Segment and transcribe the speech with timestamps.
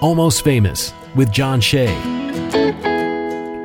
[0.00, 1.88] Almost Famous with John Shea.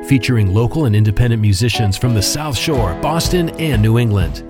[0.08, 4.42] Featuring local and independent musicians from the South Shore, Boston, and New England.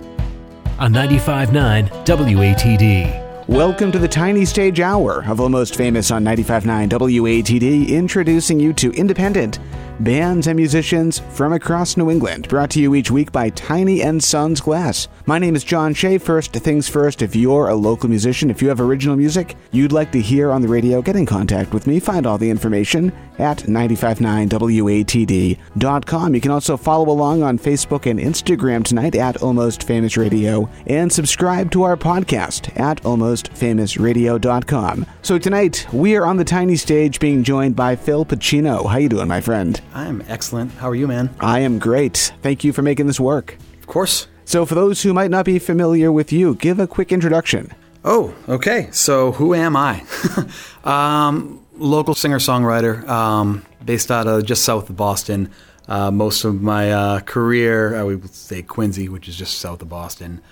[0.78, 3.23] On 95.9 WATD.
[3.48, 8.90] Welcome to the Tiny Stage Hour of Almost Famous on 95.9 WATD, introducing you to
[8.92, 9.58] independent
[10.00, 14.24] bands and musicians from across New England, brought to you each week by Tiny and
[14.24, 15.08] Sons Glass.
[15.26, 16.18] My name is John Shea.
[16.18, 20.10] First things first, if you're a local musician, if you have original music you'd like
[20.12, 22.00] to hear on the radio, get in contact with me.
[22.00, 26.34] Find all the information at 959watd.com.
[26.34, 31.12] You can also follow along on Facebook and Instagram tonight at Almost Famous Radio and
[31.12, 35.06] subscribe to our podcast at almostfamousradio.com.
[35.22, 38.88] So tonight we are on the tiny stage being joined by Fil Pacino.
[38.88, 39.80] How you doing, my friend?
[39.92, 40.72] I'm excellent.
[40.72, 41.34] How are you, man?
[41.40, 42.32] I am great.
[42.42, 43.56] Thank you for making this work.
[43.80, 44.26] Of course.
[44.46, 47.72] So, for those who might not be familiar with you, give a quick introduction.
[48.04, 48.88] Oh, okay.
[48.92, 50.04] So, who am I?
[50.84, 55.50] um, local singer songwriter, um, based out of just south of Boston.
[55.88, 59.88] Uh, most of my uh, career, I would say Quincy, which is just south of
[59.88, 60.42] Boston.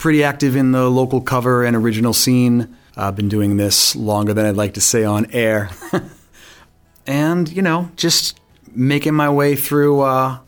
[0.00, 2.74] Pretty active in the local cover and original scene.
[2.96, 5.68] I've been doing this longer than I'd like to say on air.
[7.06, 8.40] and, you know, just
[8.74, 10.38] making my way through uh,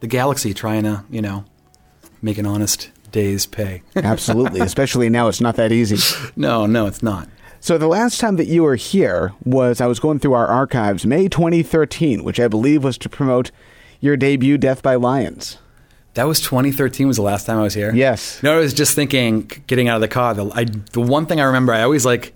[0.00, 1.44] the galaxy, trying to, you know,
[2.22, 3.82] make an honest day's pay.
[3.96, 5.98] Absolutely, especially now it's not that easy.
[6.34, 7.28] No, no, it's not.
[7.60, 11.04] So the last time that you were here was I was going through our archives,
[11.04, 13.50] May 2013, which I believe was to promote
[14.00, 15.58] your debut, Death by Lions.
[16.16, 17.06] That was 2013.
[17.06, 17.94] Was the last time I was here?
[17.94, 18.42] Yes.
[18.42, 20.32] No, I was just thinking, getting out of the car.
[20.32, 22.34] The, I, the one thing I remember, I always like,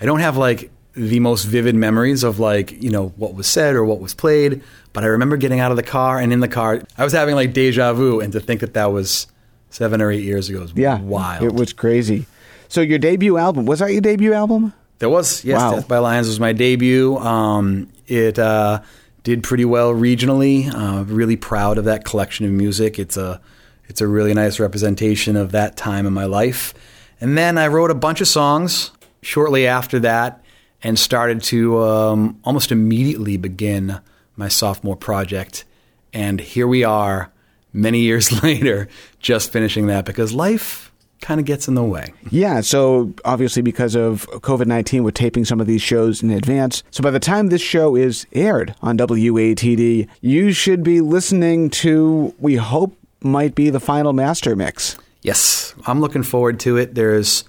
[0.00, 3.76] I don't have like the most vivid memories of like you know what was said
[3.76, 4.60] or what was played
[4.92, 7.36] but i remember getting out of the car and in the car i was having
[7.36, 9.28] like deja vu and to think that that was
[9.70, 12.26] seven or eight years ago was yeah wild it was crazy
[12.66, 15.76] so your debut album was that your debut album there was yes wow.
[15.76, 18.80] death by lions was my debut um, it uh,
[19.22, 20.72] did pretty well regionally.
[20.72, 22.98] Uh, really proud of that collection of music.
[22.98, 23.40] It's a
[23.86, 26.74] it's a really nice representation of that time in my life.
[27.20, 30.42] And then i wrote a bunch of songs shortly after that
[30.82, 34.00] and started to um, almost immediately begin
[34.36, 35.64] my sophomore project.
[36.12, 37.30] And here we are,
[37.72, 38.88] many years later,
[39.18, 40.89] just finishing that because life
[41.20, 42.12] kind of gets in the way.
[42.30, 46.82] Yeah, so obviously because of COVID 19, we're taping some of these shows in advance.
[46.90, 52.34] So by the time this show is aired on WATD, you should be listening to,
[52.38, 54.96] we hope, might be the final master mix.
[55.22, 56.94] Yes, I'm looking forward to it.
[56.94, 57.44] There's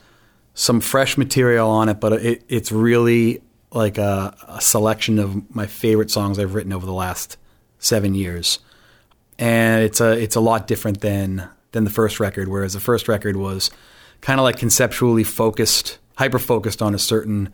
[0.53, 5.65] some fresh material on it, but it, it's really like a, a, selection of my
[5.65, 7.37] favorite songs I've written over the last
[7.79, 8.59] seven years,
[9.39, 12.47] and it's a it's a lot different than than the first record.
[12.47, 13.71] Whereas the first record was
[14.21, 17.51] kind of like conceptually focused, hyper focused on a certain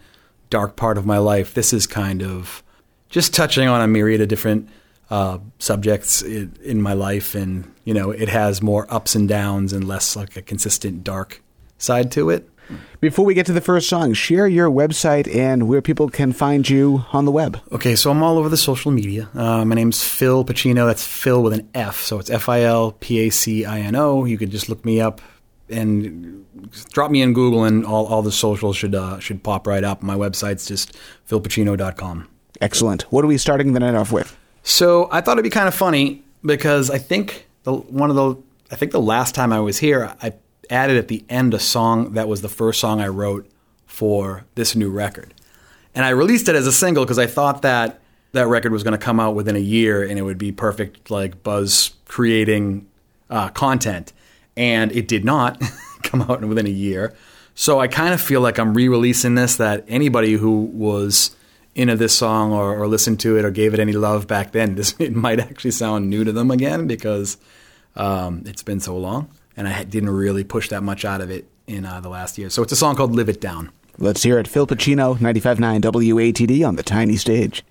[0.50, 1.54] dark part of my life.
[1.54, 2.64] This is kind of
[3.10, 4.70] just touching on a myriad of different
[5.10, 9.72] uh, subjects in, in my life, and you know, it has more ups and downs
[9.72, 11.42] and less like a consistent dark
[11.78, 12.50] side to it.
[13.00, 16.68] Before we get to the first song, share your website and where people can find
[16.68, 17.62] you on the web.
[17.72, 19.30] Okay, so I'm all over the social media.
[19.36, 20.86] Uh, my name's Fil Pacino.
[20.88, 22.02] That's Fil with an F.
[22.02, 24.26] So it's F I L P A C I N O.
[24.26, 25.22] You could just look me up
[25.70, 26.46] and
[26.92, 30.02] drop me in Google, and all, all the socials should uh, should pop right up.
[30.02, 30.98] My website's just
[31.30, 32.28] filpacino.com.
[32.62, 33.04] Excellent.
[33.12, 34.36] What are we starting the night off with?
[34.64, 38.36] So I thought it'd be kind of funny because I think the one of the
[38.72, 40.34] I think the last time I was here, I
[40.70, 43.50] added at the end a song that was the first song I wrote
[43.86, 45.34] for this new record.
[45.96, 48.02] And I released it as a single because I thought that
[48.34, 51.10] that record was going to come out within a year and it would be perfect,
[51.10, 52.88] like buzz creating
[53.30, 54.14] uh, content.
[54.56, 55.62] And it did not
[56.04, 57.16] come out within a year.
[57.56, 61.36] So I kind of feel like I'm re releasing this that anybody who was
[61.74, 64.76] into this song or, or, listened to it or gave it any love back then,
[64.76, 67.38] this it might actually sound new to them again because
[67.96, 71.48] um, it's been so long and I didn't really push that much out of it
[71.66, 72.50] in uh, the last year.
[72.50, 74.48] So it's a song called "Live It Down." Let's hear it.
[74.48, 77.64] Fil Pacino, 95.9 WATD on the tiny stage.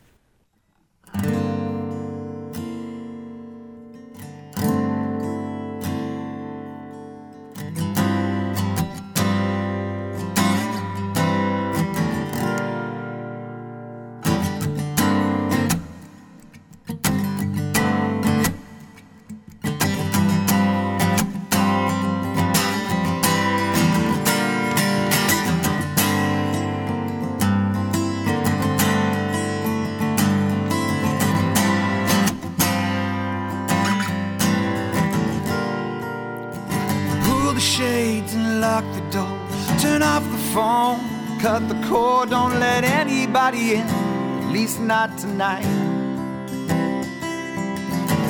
[45.16, 45.64] Tonight.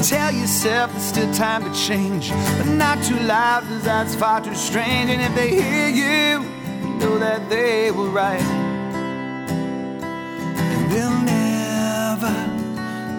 [0.03, 4.55] Tell yourself there's still time to change, but not too loud, cause that's far too
[4.55, 5.11] strange.
[5.11, 6.41] And if they hear you,
[6.99, 8.41] know that they will right.
[10.61, 12.35] And they'll never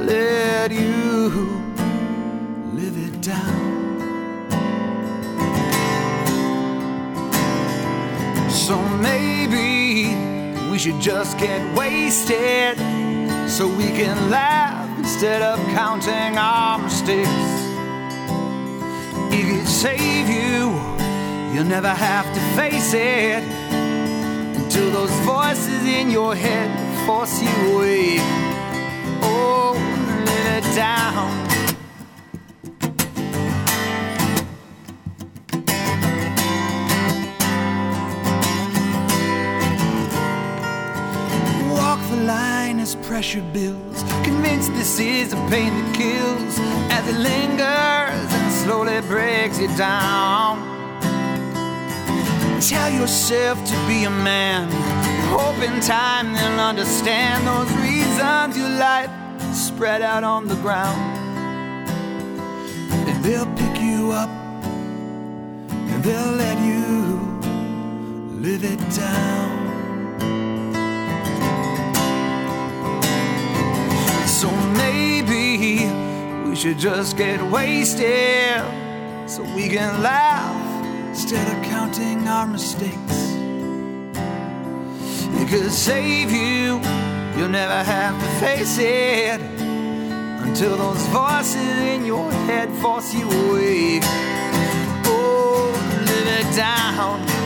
[0.05, 1.29] let you
[2.73, 3.67] live it down.
[8.49, 10.15] So maybe
[10.71, 12.77] we should just get wasted
[13.47, 17.29] so we can laugh instead of counting our mistakes.
[19.31, 20.73] It could save you,
[21.53, 23.43] you'll never have to face it
[24.57, 26.69] until those voices in your head
[27.05, 28.17] force you away.
[29.23, 29.73] Oh,
[30.25, 31.46] let it down.
[43.17, 44.03] Pressure builds.
[44.23, 46.59] Convinced this is a pain that kills
[46.91, 50.61] as it lingers and slowly breaks you down.
[52.61, 54.69] Tell yourself to be a man.
[55.35, 59.09] Hope in time they'll understand those reasons you life
[59.49, 61.01] is spread out on the ground.
[63.09, 64.29] And they'll pick you up
[65.89, 67.17] and they'll let you
[68.45, 69.56] live it down.
[74.37, 75.89] So maybe
[76.47, 78.61] we should just get wasted
[79.27, 83.17] so we can laugh instead of counting our mistakes.
[85.41, 86.79] It could save you,
[87.35, 89.41] you'll never have to face it
[90.45, 94.01] until those voices in your head force you away.
[95.05, 95.71] Oh,
[96.05, 97.36] live it down.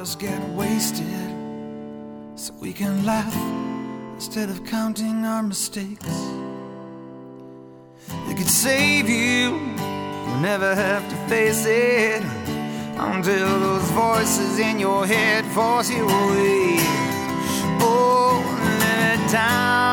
[0.00, 1.28] Just get wasted
[2.36, 3.36] so we can laugh
[4.14, 6.06] instead of counting our mistakes.
[8.28, 9.56] It could save you.
[10.24, 12.22] You'll never have to face it
[12.96, 16.76] until those voices in your head force you away.
[17.80, 18.40] Oh,
[18.78, 19.87] let it down.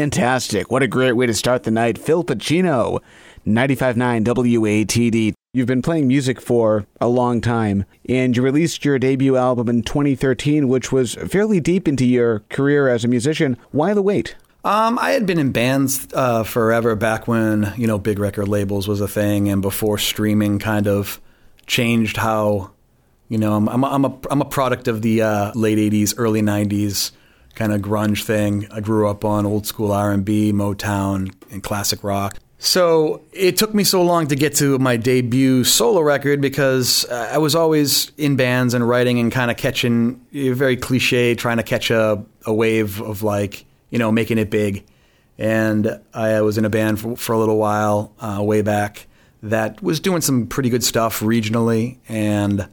[0.00, 0.70] Fantastic.
[0.70, 1.98] What a great way to start the night.
[1.98, 3.00] Fil Pacino,
[3.46, 5.34] 95.9 WATD.
[5.52, 9.82] You've been playing music for a long time, and you released your debut album in
[9.82, 13.58] 2013, which was fairly deep into your career as a musician.
[13.72, 14.36] Why the wait?
[14.64, 18.88] Um, I had been in bands uh, forever back when you know big record labels
[18.88, 21.20] was a thing, and before streaming kind of
[21.66, 22.70] changed how
[23.28, 27.10] you know I'm I'm a, I'm a, product of the uh, late '80s, early '90s
[27.54, 28.66] kind of grunge thing.
[28.70, 32.38] I grew up on old school R&B, Motown, and classic rock.
[32.62, 37.30] So it took me so long to get to my debut solo record because uh,
[37.32, 41.62] I was always in bands and writing and kind of catching very cliche, trying to
[41.62, 44.84] catch a, a wave of like you know making it big.
[45.38, 49.06] And I was in a band for, for a little while uh, way back
[49.42, 52.68] that was doing some pretty good stuff regionally and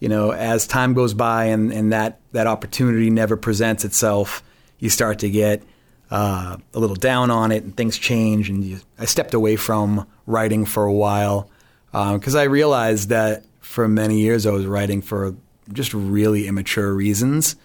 [0.00, 4.42] you know, as time goes by and, and that, that opportunity never presents itself,
[4.78, 5.62] you start to get
[6.10, 8.48] uh, a little down on it and things change.
[8.48, 11.50] And you, I stepped away from writing for a while
[11.92, 15.36] because I realized that for many years I was writing for
[15.72, 17.56] just really immature reasons.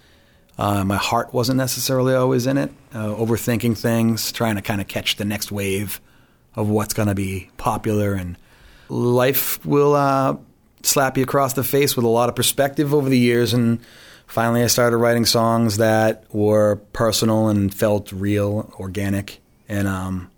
[0.58, 4.88] Uh, my heart wasn't necessarily always in it, uh, overthinking things, trying to kind of
[4.88, 6.00] catch the next wave
[6.54, 8.14] of what's going to be popular.
[8.14, 8.38] And
[8.88, 10.36] life will uh,
[10.86, 13.52] slap you across the face with a lot of perspective over the years.
[13.52, 13.80] And
[14.26, 19.40] finally, I started writing songs that were personal and felt real, organic.
[19.68, 20.30] And um,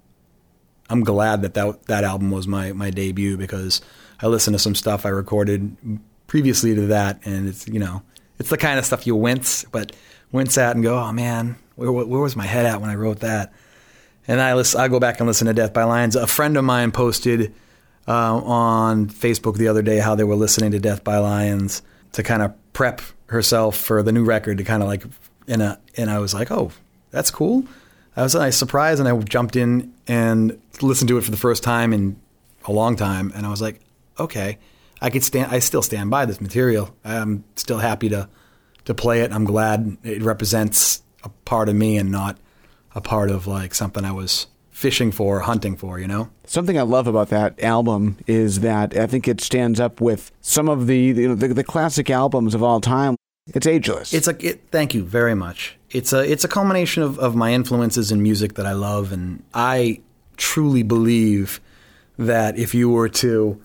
[0.90, 3.82] I'm glad that, that that album was my, my debut because
[4.20, 5.76] I listened to some stuff I recorded
[6.26, 8.02] previously to that, and it's you know
[8.38, 9.92] it's the kind of stuff you wince, but
[10.32, 13.20] wince at and go, oh man, where where was my head at when I wrote
[13.20, 13.52] that?
[14.26, 16.16] And I listen, I go back and listen to Death by Lions.
[16.16, 17.54] A friend of mine posted
[18.08, 22.22] uh, on Facebook the other day how they were listening to Death by Lions to
[22.22, 25.04] kind of prep herself for the new record to kind of like
[25.46, 26.72] in a and I was like, oh,
[27.10, 27.64] that's cool.
[28.16, 31.62] I was nice surprised and I jumped in and listened to it for the first
[31.62, 32.18] time in
[32.64, 33.80] a long time and I was like,
[34.18, 34.58] okay,
[35.02, 36.94] I could stand I still stand by this material.
[37.04, 38.28] I'm still happy to
[38.86, 39.32] to play it.
[39.32, 42.38] I'm glad it represents a part of me and not
[42.94, 44.46] a part of like something I was
[44.78, 46.30] fishing for, hunting for, you know?
[46.44, 50.68] Something I love about that album is that I think it stands up with some
[50.68, 53.16] of the you know, the, the classic albums of all time.
[53.48, 54.14] It's ageless.
[54.14, 55.76] It's a it, thank you very much.
[55.90, 59.42] It's a it's a culmination of, of my influences in music that I love, and
[59.52, 60.00] I
[60.36, 61.60] truly believe
[62.18, 63.60] that if you were to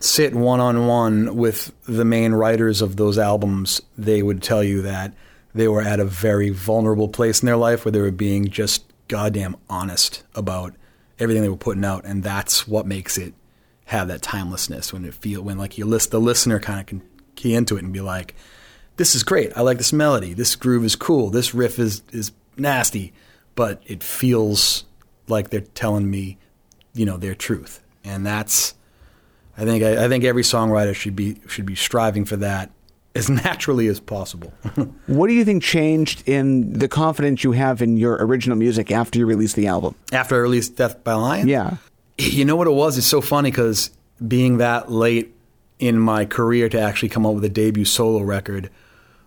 [0.00, 4.82] sit one on one with the main writers of those albums, they would tell you
[4.82, 5.14] that
[5.54, 8.84] they were at a very vulnerable place in their life where they were being just
[9.08, 10.74] goddamn honest about
[11.18, 13.34] everything they were putting out, and that's what makes it
[13.86, 17.02] have that timelessness when it feel when like you list the listener kind of can
[17.36, 18.34] key into it and be like,
[18.96, 19.50] this is great.
[19.56, 20.34] I like this melody.
[20.34, 21.30] This groove is cool.
[21.30, 23.12] This riff is is nasty,
[23.54, 24.84] but it feels
[25.26, 26.38] like they're telling me,
[26.94, 28.74] you know, their truth, and that's.
[29.56, 32.70] I think I, I think every songwriter should be should be striving for that
[33.18, 34.52] as naturally as possible.
[35.06, 39.18] what do you think changed in the confidence you have in your original music after
[39.18, 39.94] you released the album?
[40.12, 41.48] After I released Death by Lion?
[41.48, 41.76] Yeah.
[42.16, 42.96] You know what it was?
[42.96, 43.90] It's so funny because
[44.26, 45.34] being that late
[45.78, 48.70] in my career to actually come out with a debut solo record,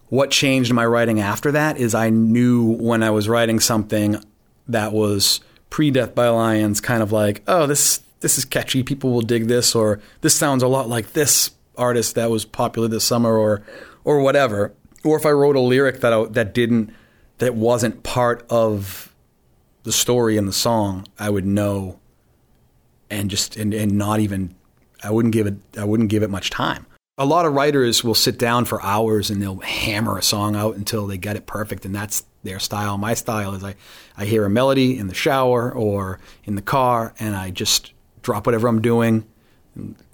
[0.07, 4.21] what changed my writing after that is I knew when I was writing something
[4.67, 9.11] that was pre Death by Lions, kind of like, oh, this this is catchy, people
[9.11, 13.03] will dig this, or this sounds a lot like this artist that was popular this
[13.03, 13.63] summer or
[14.03, 14.73] or whatever.
[15.03, 16.93] Or if I wrote a lyric that I, that didn't
[17.39, 19.13] that wasn't part of
[19.83, 21.99] the story in the song, I would know
[23.09, 24.55] and just and, and not even
[25.03, 26.85] I wouldn't give it I wouldn't give it much time.
[27.17, 30.75] A lot of writers will sit down for hours and they'll hammer a song out
[30.75, 32.97] until they get it perfect and that's their style.
[32.97, 33.75] My style is I,
[34.17, 38.45] I hear a melody in the shower or in the car and I just drop
[38.45, 39.25] whatever I'm doing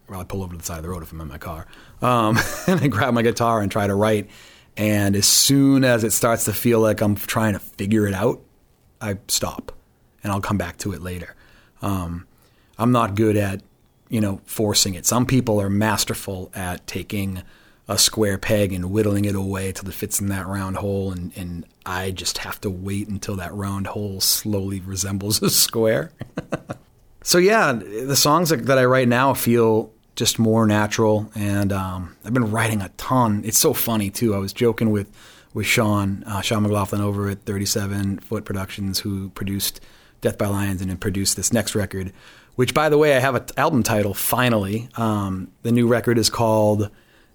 [0.10, 1.68] well, I pull over to the side of the road if I'm in my car,
[2.02, 2.38] um,
[2.68, 4.30] and I grab my guitar and try to write.
[4.76, 8.42] And as soon as it starts to feel like I'm trying to figure it out,
[9.02, 9.72] I stop,
[10.24, 11.36] and I'll come back to it later.
[11.82, 12.28] Um,
[12.78, 13.62] I'm not good at,
[14.10, 15.06] you know, forcing it.
[15.06, 17.42] Some people are masterful at taking
[17.88, 21.32] a square peg and whittling it away till it fits in that round hole, and,
[21.36, 26.12] and I just have to wait until that round hole slowly resembles a square.
[27.24, 31.32] so yeah, the songs that I write now feel just more natural.
[31.36, 33.44] And um, I've been writing a ton.
[33.46, 34.36] It's so funny too.
[34.36, 35.10] I was joking with
[35.54, 39.80] with Sean uh, Sean McLaughlin over at 37 Foot Productions, who produced
[40.20, 42.12] Death by Lions and then produced this next record.
[42.56, 44.90] Which, by the way, I have an album title finally.
[44.98, 46.90] Um, the new record is called.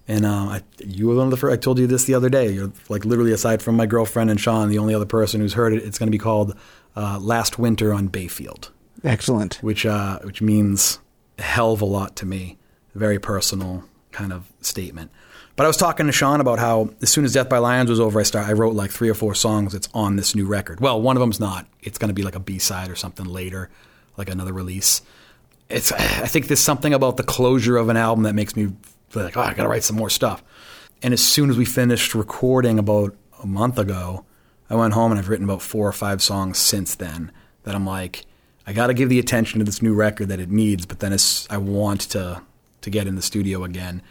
[0.05, 1.53] And um, I, you were one of the first.
[1.53, 2.51] I told you this the other day.
[2.51, 5.71] You're like literally, aside from my girlfriend and Sean, the only other person who's heard
[5.71, 5.81] it.
[5.81, 6.57] It's going to be called
[6.97, 8.69] uh, "Last Winter on Bayfield."
[9.05, 9.63] Excellent.
[9.63, 10.99] Which uh, which means
[11.39, 12.57] a hell of a lot to me
[12.95, 15.11] very personal kind of statement.
[15.55, 17.99] But I was talking to Sean about how as soon as Death by Lions was
[17.99, 20.79] over, I start I wrote like three or four songs that's on this new record.
[20.79, 21.67] Well, one of them's not.
[21.81, 23.69] It's going to be like a B side or something later,
[24.17, 25.01] like another release.
[25.69, 28.73] It's I think there's something about the closure of an album that makes me
[29.09, 30.43] feel like oh I got to write some more stuff.
[31.03, 34.25] And as soon as we finished recording about a month ago,
[34.69, 37.31] I went home and I've written about four or five songs since then
[37.63, 38.25] that I'm like
[38.65, 41.15] I got to give the attention to this new record that it needs, but then
[41.49, 42.41] I want to
[42.83, 44.01] to get in the studio again.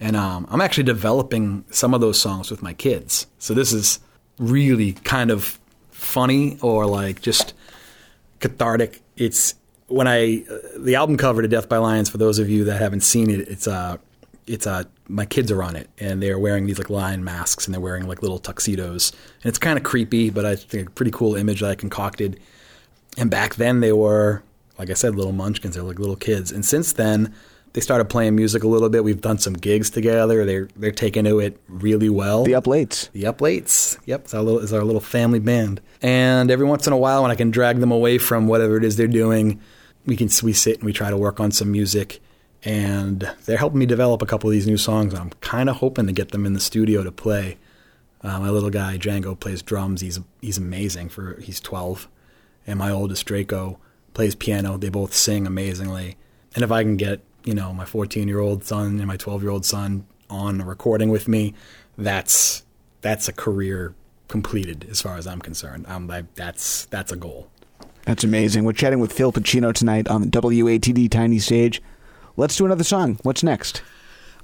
[0.00, 3.28] And um, I'm actually developing some of those songs with my kids.
[3.38, 4.00] So this is
[4.38, 5.60] really kind of
[5.90, 7.54] funny or like just
[8.40, 9.00] cathartic.
[9.16, 9.54] It's
[9.86, 12.10] when I uh, the album cover to Death by Lions.
[12.10, 13.98] For those of you that haven't seen it, it's uh
[14.46, 17.74] it's uh my kids are on it and they're wearing these like lion masks and
[17.74, 19.12] they're wearing like little tuxedos
[19.42, 22.40] and it's kind of creepy, but I think a pretty cool image that I concocted.
[23.16, 24.42] And back then they were
[24.78, 25.74] like I said, little munchkins.
[25.74, 27.32] They're like little kids, and since then
[27.72, 29.02] they started playing music a little bit.
[29.02, 30.44] We've done some gigs together.
[30.44, 32.44] They're they're taking to it really well.
[32.44, 33.10] The Uplates.
[33.12, 33.98] The Uplates.
[34.06, 35.80] Yep, it's our little it's our little family band.
[36.02, 38.84] And every once in a while, when I can drag them away from whatever it
[38.84, 39.60] is they're doing,
[40.04, 42.20] we can we sit and we try to work on some music.
[42.64, 45.14] And they're helping me develop a couple of these new songs.
[45.14, 47.58] I'm kind of hoping to get them in the studio to play.
[48.22, 50.00] Uh, my little guy Django plays drums.
[50.00, 52.08] He's he's amazing for he's 12,
[52.66, 53.78] and my oldest Draco
[54.12, 54.76] plays piano.
[54.76, 56.16] They both sing amazingly.
[56.54, 59.42] And if I can get you know, my 14 year old son and my 12
[59.42, 61.54] year old son on a recording with me,
[61.98, 62.64] that's
[63.00, 63.94] that's a career
[64.28, 65.86] completed as far as I'm concerned.
[65.88, 67.48] Um, I, that's that's a goal.
[68.04, 68.64] That's amazing.
[68.64, 71.80] We're chatting with Fil Pacino tonight on the WATD Tiny Stage.
[72.36, 73.18] Let's do another song.
[73.22, 73.82] What's next?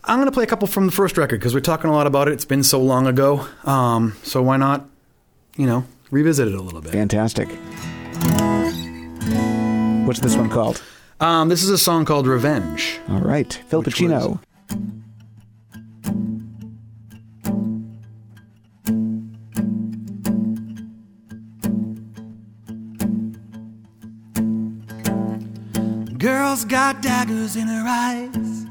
[0.04, 2.06] I'm going to play a couple from the first record because we're talking a lot
[2.06, 2.32] about it.
[2.32, 3.46] It's been so long ago.
[3.64, 4.88] Um, so why not,
[5.56, 6.92] you know, revisit it a little bit?
[6.92, 7.48] Fantastic.
[10.06, 10.80] What's this one called?
[11.20, 13.00] Um, this is a song called Revenge.
[13.08, 13.52] All right.
[13.66, 14.40] Fil Which Pacino.
[26.18, 28.66] Girl's got daggers in her eyes.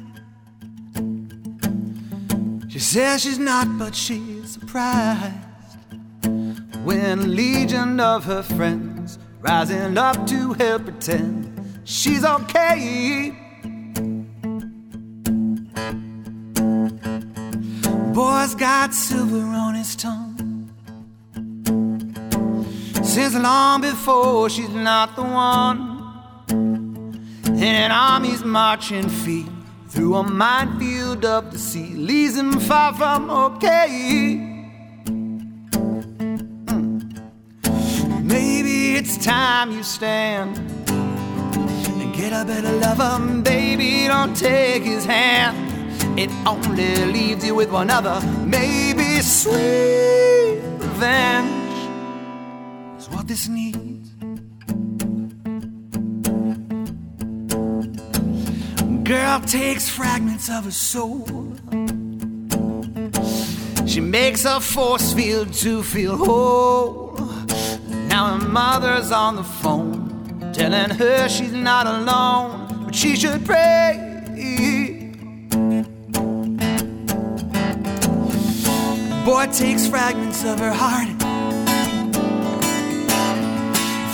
[2.71, 5.33] She says she's not, but she's surprised
[6.83, 11.46] when a legion of her friends rising up to help pretend
[11.87, 13.33] she's okay.
[18.13, 20.69] Boy's got silver on his tongue.
[23.03, 25.95] Since long before she's not the one.
[26.49, 29.47] And an army's marching feet
[29.87, 34.37] through a minefield of the sea leaves him far from okay.
[35.05, 35.47] Mm.
[38.23, 40.76] Maybe it's time you stand
[42.17, 43.41] get a better lover.
[43.43, 45.55] Baby, don't take his hand.
[46.19, 48.19] It only leaves you with one other.
[48.43, 51.75] Maybe sweet revenge
[52.97, 54.09] is what this needs.
[59.03, 61.27] Girl takes fragments of her soul.
[63.85, 67.15] She makes a force field to feel whole.
[68.09, 69.86] Now her mother's on the phone,
[70.57, 74.03] telling her she's not alone, but she should pray.
[79.23, 81.09] Boy takes fragments of her heart,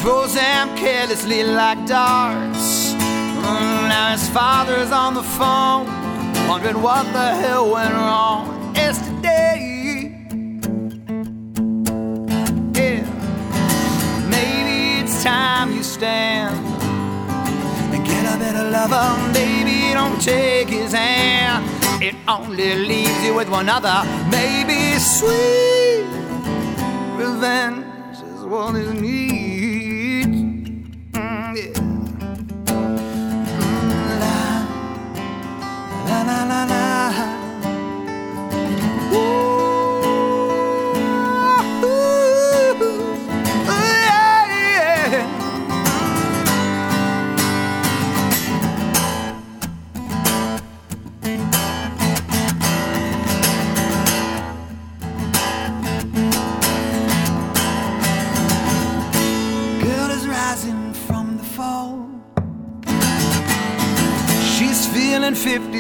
[0.02, 2.94] throws them carelessly like darts.
[2.94, 5.86] Mm, Now his father's on the phone,
[6.50, 8.53] wondering what the hell went wrong
[18.72, 19.34] lover.
[19.34, 21.66] Baby, don't take his hand.
[22.02, 24.04] It only leaves you with one other.
[24.30, 26.06] Maybe sweet
[27.16, 29.33] revenge is what it needs.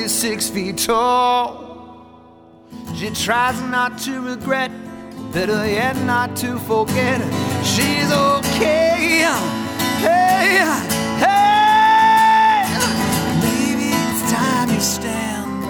[0.03, 2.05] 56 feet tall.
[2.93, 4.69] She tries not to regret,
[5.31, 7.21] better yet, not to forget.
[7.63, 9.23] She's okay.
[10.03, 10.59] Hey,
[11.23, 12.67] hey.
[13.45, 15.63] Maybe it's time you stand.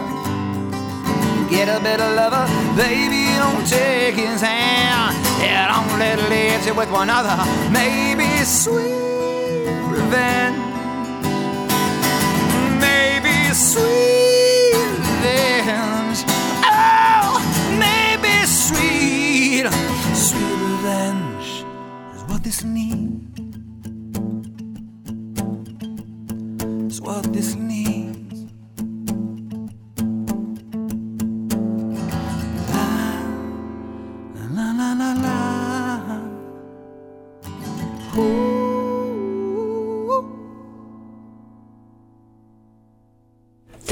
[1.51, 5.15] Get a better lover, baby, don't take his hand.
[5.43, 7.37] Yeah, don't let it leave you with one other.
[7.71, 10.63] Maybe sweet revenge
[12.79, 14.02] maybe sweet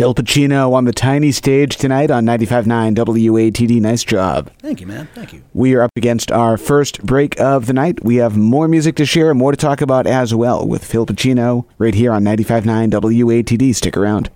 [0.01, 3.79] Fil Pacino on the tiny stage tonight on 95.9 WATD.
[3.79, 4.49] Nice job.
[4.57, 5.07] Thank you, man.
[5.13, 5.43] Thank you.
[5.53, 8.03] We are up against our first break of the night.
[8.03, 11.65] We have more music to share, more to talk about as well with Fil Pacino
[11.77, 13.75] right here on 95.9 WATD.
[13.75, 14.31] Stick around.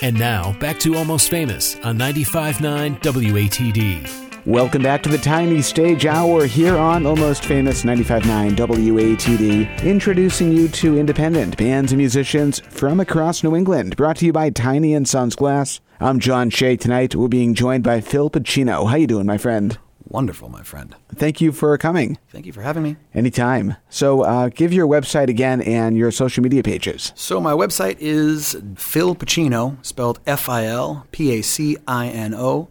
[0.00, 4.23] And now, back to Almost Famous on 95.9 WATD.
[4.46, 10.68] Welcome back to the Tiny Stage Hour here on Almost Famous 95.9 WATD, introducing you
[10.68, 15.08] to independent bands and musicians from across New England, brought to you by Tiny and
[15.08, 15.80] Sons Glass.
[15.98, 16.76] I'm John Shea.
[16.76, 18.90] Tonight we're being joined by Fil Pacino.
[18.90, 19.78] How you doing, my friend?
[20.06, 20.94] Wonderful, my friend.
[21.14, 22.18] Thank you for coming.
[22.28, 22.96] Thank you for having me.
[23.14, 23.76] Anytime.
[23.88, 27.12] So, uh, give your website again and your social media pages.
[27.14, 32.34] So my website is Fil Pacino, spelled F I L P A C I N
[32.34, 32.68] O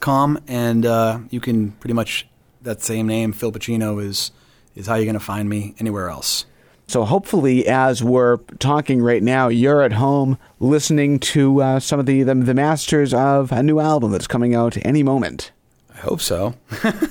[0.00, 2.26] com, and uh, you can pretty much
[2.62, 4.30] that same name, Fil Pacino, is
[4.74, 6.44] is how you're going to find me anywhere else.
[6.86, 12.06] So, hopefully, as we're talking right now, you're at home listening to uh, some of
[12.06, 15.52] the, the the masters of a new album that's coming out any moment.
[15.94, 16.54] I hope so.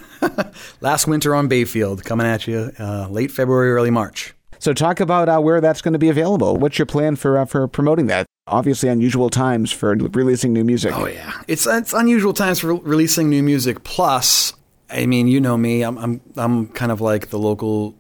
[0.82, 4.34] Last winter on Bayfield, coming at you uh, late February, early March.
[4.60, 6.58] So, talk about uh, where that's going to be available.
[6.58, 8.27] What's your plan for uh, for promoting that?
[8.48, 10.94] Obviously, unusual times for releasing new music.
[10.96, 13.84] Oh yeah, it's it's unusual times for releasing new music.
[13.84, 14.54] Plus,
[14.90, 17.96] I mean, you know me, I'm I'm I'm kind of like the local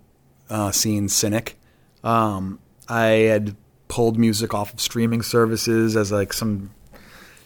[0.49, 1.59] uh, scene cynic.
[2.03, 3.55] Um, I had
[3.89, 6.69] pulled music off of streaming services as like some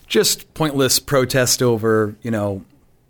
[0.07, 2.65] just pointless protest over you know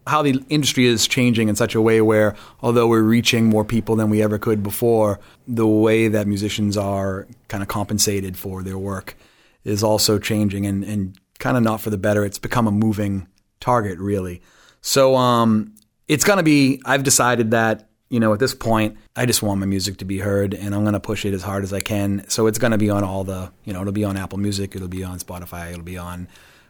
[0.08, 3.96] how the industry is changing in such a way where although we're reaching more people
[3.96, 8.78] than we ever could before, the way that musicians are kind of compensated for their
[8.78, 9.16] work
[9.64, 12.26] is also changing and, and kind of not for the better.
[12.26, 13.28] It's become a moving
[13.60, 14.42] target, really.
[14.82, 15.76] So um,
[16.08, 19.60] it's going to be, I've decided that, you know, at this point, I just want
[19.60, 21.80] my music to be heard and I'm going to push it as hard as I
[21.80, 22.28] can.
[22.28, 24.76] So it's going to be on all the, you know, it'll be on Apple Music,
[24.76, 26.28] it'll be on Spotify, it'll be on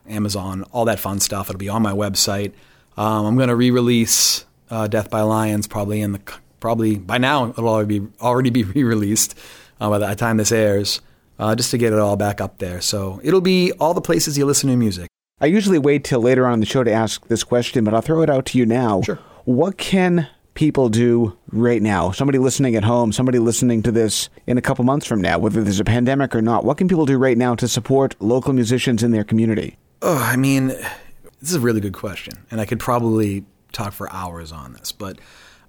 [0.08, 1.50] Amazon, all that fun stuff.
[1.50, 2.54] It'll be on my website.
[2.98, 6.22] Um, I'm going to re-release uh, Death by Lions probably in the
[6.60, 9.38] probably by now it'll already be already be re-released
[9.80, 11.02] uh, by the time this airs,
[11.42, 12.80] uh, just to get it all back up there.
[12.80, 15.10] So it'll be all the places you listen to music.
[15.42, 18.02] I usually wait till later on in the show to ask this question, but I'll
[18.02, 19.02] throw it out to you now.
[19.02, 19.18] Sure.
[19.46, 22.12] What can people do right now?
[22.12, 25.64] Somebody listening at home, somebody listening to this in a couple months from now, whether
[25.64, 29.02] there's a pandemic or not, what can people do right now to support local musicians
[29.02, 29.78] in their community?
[30.04, 34.12] Oh, I mean, this is a really good question, and I could probably talk for
[34.14, 35.18] hours on this, but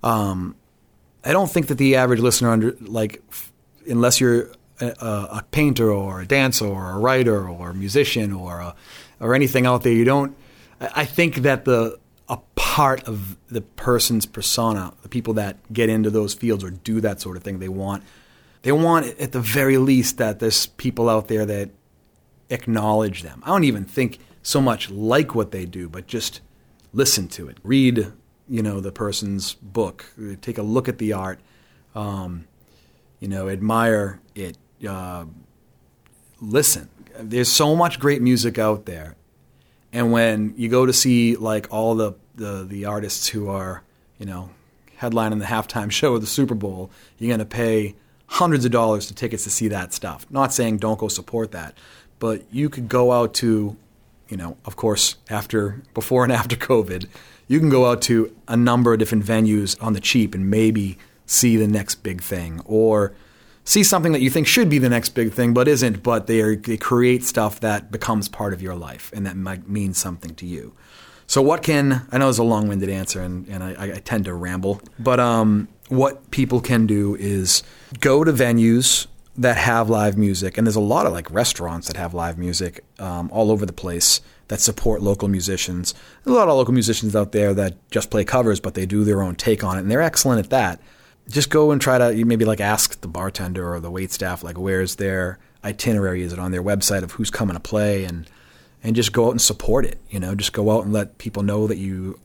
[0.03, 0.55] um,
[1.25, 3.53] I don't think that the average listener under like, f-
[3.89, 4.51] unless you're
[4.83, 8.75] a, a painter or a dancer or a writer or a musician or a,
[9.21, 10.37] or anything out there, you don't.
[10.81, 16.11] I think that the a part of the person's persona, the people that get into
[16.11, 18.03] those fields or do that sort of thing, they want
[18.63, 21.71] they want at the very least that there's people out there that
[22.49, 23.43] acknowledge them.
[23.45, 26.41] I don't even think so much like what they do, but just
[26.93, 27.59] listen to it.
[27.63, 28.13] Read,
[28.49, 30.07] you know, the person's book.
[30.41, 31.41] Take a look at the art.
[31.95, 32.47] Um,
[33.21, 34.57] you know, admire it.
[34.87, 35.27] Uh,
[36.41, 36.89] listen.
[37.19, 39.17] There's so much great music out there,
[39.93, 43.83] and when you go to see like all the the, the artists who are,
[44.19, 44.51] you know,
[45.01, 47.95] headlining the halftime show of the Super Bowl, you're going to pay
[48.27, 50.27] hundreds of dollars to tickets to see that stuff.
[50.31, 51.77] Not saying don't go support that,
[52.19, 53.77] but you could go out to,
[54.29, 57.07] you know, of course, after, before and after COVID,
[57.49, 60.97] you can go out to a number of different venues on the cheap and maybe
[61.27, 63.13] see the next big thing or
[63.65, 66.41] see something that you think should be the next big thing but isn't, but they,
[66.41, 70.35] are, they create stuff that becomes part of your life and that might mean something
[70.35, 70.75] to you.
[71.27, 74.35] So what can I know is a long-winded answer, and, and I, I tend to
[74.35, 77.63] ramble, but um, what people can do is
[78.01, 81.97] go to venues that have live music, and there's a lot of like restaurants that
[81.97, 85.95] have live music um, all over the place that support local musicians.
[86.23, 89.05] There's a lot of local musicians out there that just play covers, but they do
[89.05, 90.81] their own take on it, and they're excellent at that.
[91.29, 94.59] Just go and try to maybe like ask the bartender or the wait staff like
[94.59, 96.23] where's their itinerary?
[96.23, 98.29] Is it on their website of who's coming to play and
[98.83, 99.99] and just go out and support it.
[100.11, 102.19] You know, just go out and let people know that you,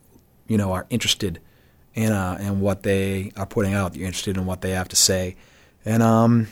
[0.47, 1.39] you know, are interested
[1.93, 3.95] in uh, in what they are putting out.
[3.95, 5.35] You're interested in what they have to say,
[5.85, 6.47] and um,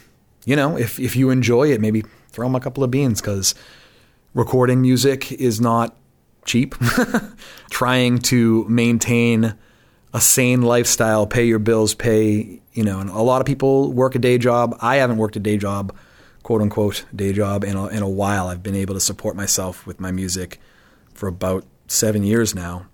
[0.45, 3.55] you know, if if you enjoy it, maybe throw them a couple of beans because
[4.33, 5.95] recording music is not
[6.45, 6.75] cheap.
[7.69, 9.55] Trying to maintain
[10.15, 14.15] a sane lifestyle, pay your bills, pay you know, and a lot of people work
[14.15, 14.77] a day job.
[14.81, 15.93] I haven't worked a day job
[16.41, 18.47] quote unquote day job in a, in a while.
[18.47, 20.59] I've been able to support myself with my music
[21.13, 22.85] for about seven years now,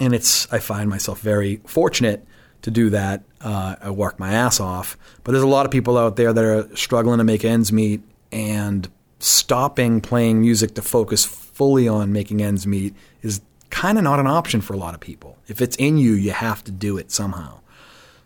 [0.00, 2.26] and it's I find myself very fortunate
[2.62, 3.22] to do that.
[3.40, 6.44] Uh, I work my ass off, but there's a lot of people out there that
[6.44, 8.88] are struggling to make ends meet, and
[9.20, 14.26] stopping playing music to focus fully on making ends meet is kind of not an
[14.26, 15.38] option for a lot of people.
[15.48, 17.60] If it's in you, you have to do it somehow.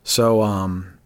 [0.02, 0.98] So, um,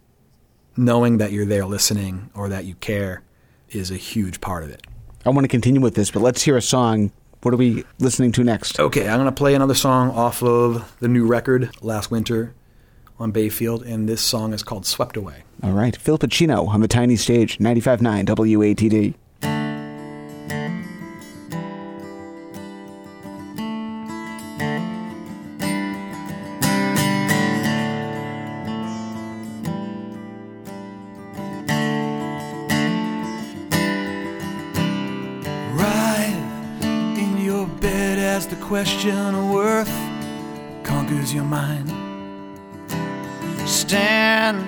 [0.76, 3.22] knowing that you're there listening or that you care
[3.70, 4.86] is a huge part of it.
[5.26, 7.12] I want to continue with this, but let's hear a song.
[7.42, 8.80] What are we listening to next?
[8.80, 12.54] Okay, I'm going to play another song off of the new record, Last Winter
[13.18, 15.42] on Bayfield, and this song is called Swept Away.
[15.62, 15.96] All right.
[15.96, 19.14] Fil Pacino on the tiny stage, 95.9 WATD.
[41.48, 41.88] Mind.
[43.66, 44.58] Stand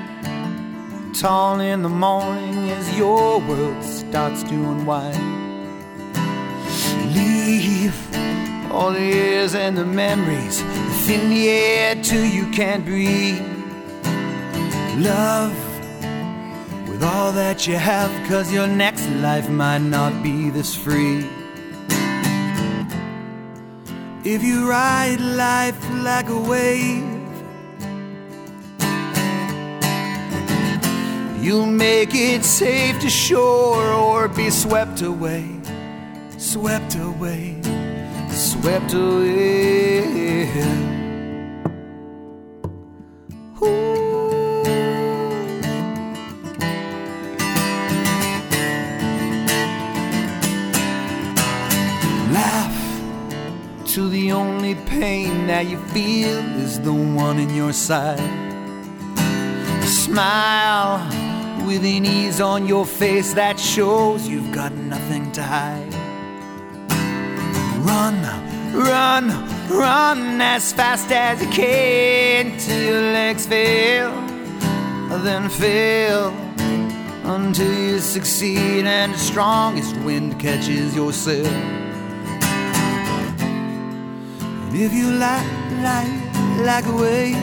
[1.14, 5.18] tall in the morning as your world starts to unwind.
[7.14, 7.94] Leave
[8.72, 13.40] all the years and the memories within the air till you can't breathe.
[14.96, 15.56] Love
[16.88, 21.26] with all that you have, cause your next life might not be this free.
[24.22, 27.08] If you ride life like a wave,
[31.42, 35.48] you'll make it safe to shore or be swept away,
[36.36, 37.56] swept away,
[38.30, 40.99] swept away.
[54.70, 58.18] Only pain that you feel is the one in your side.
[59.82, 60.98] Smile
[61.66, 65.94] with an ease on your face that shows you've got nothing to hide.
[67.84, 68.16] Run,
[68.72, 69.28] run,
[69.68, 74.10] run as fast as you can till your legs fail,
[75.24, 76.28] then fail
[77.24, 81.89] until you succeed and the strongest wind catches your sail.
[84.72, 85.44] If you lie,
[85.82, 86.08] lie
[86.64, 87.36] like a wave,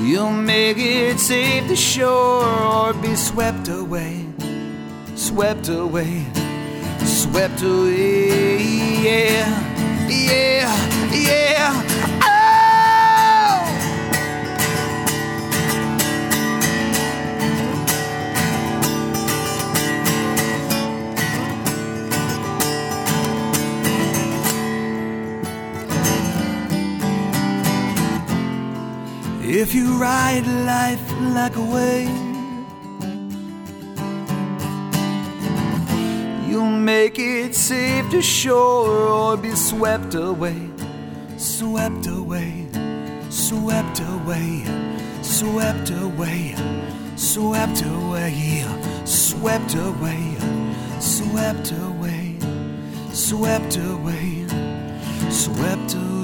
[0.00, 4.24] you'll make it safe to shore or be swept away,
[5.16, 6.24] swept away,
[7.04, 8.62] swept away.
[9.02, 11.93] Yeah, yeah, yeah.
[29.56, 31.00] If you ride life
[31.32, 32.08] like a wave,
[36.48, 40.70] you'll make it safe to shore or be swept away,
[41.36, 42.66] swept away,
[43.30, 44.64] swept away,
[45.22, 46.56] swept away,
[47.14, 48.66] swept away,
[49.04, 50.36] swept away,
[50.98, 52.38] swept away,
[53.12, 54.46] swept away,
[55.30, 56.23] swept away.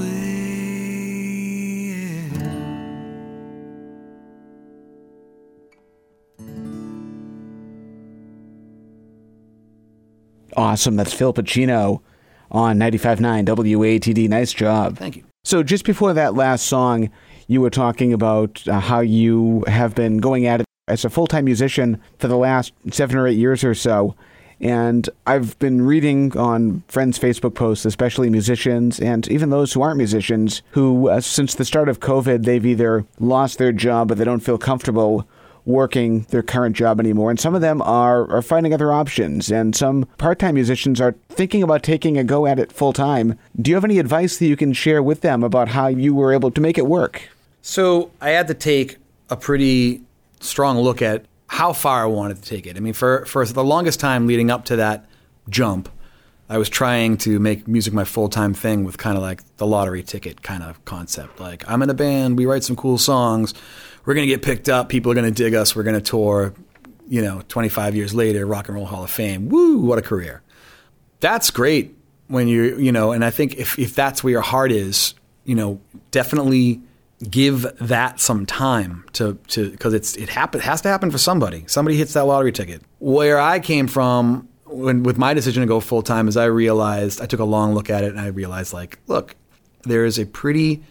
[10.61, 10.97] Awesome.
[10.97, 12.03] That's Fil Pacino
[12.51, 14.29] on 95.9 WATD.
[14.29, 14.99] Nice job.
[14.99, 15.25] Thank you.
[15.43, 17.09] So, just before that last song,
[17.47, 21.27] you were talking about uh, how you have been going at it as a full
[21.27, 24.15] time musician for the last seven or eight years or so.
[24.61, 29.97] And I've been reading on friends' Facebook posts, especially musicians and even those who aren't
[29.97, 34.25] musicians, who, uh, since the start of COVID, they've either lost their job or they
[34.25, 35.27] don't feel comfortable
[35.71, 37.31] working their current job anymore.
[37.31, 39.51] And some of them are, are finding other options.
[39.51, 43.39] And some part time musicians are thinking about taking a go at it full time.
[43.61, 46.33] Do you have any advice that you can share with them about how you were
[46.33, 47.29] able to make it work?
[47.63, 48.97] So I had to take
[49.29, 50.03] a pretty
[50.41, 52.77] strong look at how far I wanted to take it.
[52.77, 55.07] I mean, for, for the longest time leading up to that
[55.49, 55.89] jump,
[56.49, 59.67] I was trying to make music my full time thing with kind of like the
[59.67, 61.39] lottery ticket kind of concept.
[61.39, 63.55] Like, I'm in a band, we write some cool songs,
[64.05, 66.03] we're going to get picked up, people are going to dig us, we're going to
[66.03, 66.55] tour,
[67.09, 69.49] you know, 25 years later, Rock and Roll Hall of Fame.
[69.49, 70.43] Woo, what a career.
[71.21, 71.97] That's great
[72.29, 75.55] when you're, you know, and I think if, if that's where your heart is, you
[75.55, 76.81] know, definitely
[77.29, 81.65] give that some time to to because it's it happen has to happen for somebody.
[81.67, 82.83] Somebody hits that lottery ticket.
[82.99, 87.21] Where I came from when with my decision to go full time is I realized
[87.21, 89.37] I took a long look at it and I realized like, look,
[89.83, 90.83] there is a pretty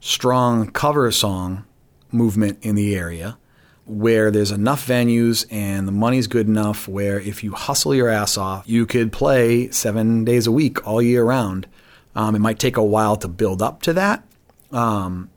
[0.00, 1.64] strong cover song
[2.12, 3.38] movement in the area
[3.84, 8.36] where there's enough venues and the money's good enough where if you hustle your ass
[8.36, 11.66] off, you could play seven days a week all year round.
[12.14, 14.24] Um, it might take a while to build up to that.
[14.70, 15.30] Um,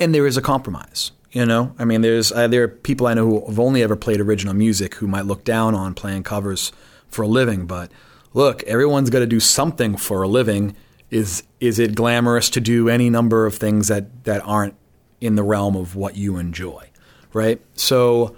[0.00, 1.12] and there is a compromise.
[1.30, 3.94] You know, I mean, there's uh, there are people I know who have only ever
[3.94, 6.72] played original music who might look down on playing covers
[7.08, 7.66] for a living.
[7.66, 7.90] But
[8.32, 10.74] look, everyone's got to do something for a living.
[11.10, 14.76] Is is it glamorous to do any number of things that that aren't
[15.20, 16.88] in the realm of what you enjoy,
[17.32, 17.60] right?
[17.74, 18.36] So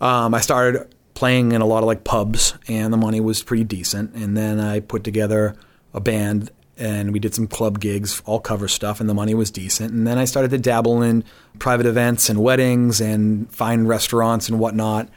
[0.00, 3.64] um, I started playing in a lot of like pubs, and the money was pretty
[3.64, 4.14] decent.
[4.14, 5.54] And then I put together
[5.92, 9.50] a band and we did some club gigs, all cover stuff, and the money was
[9.50, 9.92] decent.
[9.92, 11.24] And then I started to dabble in
[11.58, 15.10] private events and weddings and fine restaurants and whatnot.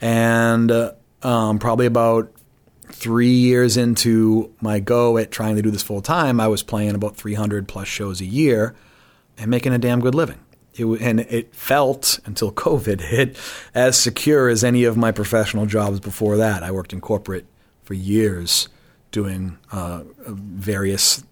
[0.00, 0.92] And uh,
[1.24, 2.32] um, probably about
[2.92, 6.94] three years into my go at trying to do this full time, I was playing
[6.94, 8.76] about 300 plus shows a year
[9.36, 10.38] and making a damn good living.
[10.78, 13.36] It, and it felt until COVID hit
[13.74, 16.62] as secure as any of my professional jobs before that.
[16.62, 17.46] I worked in corporate
[17.82, 18.68] for years
[19.10, 21.24] doing uh, various,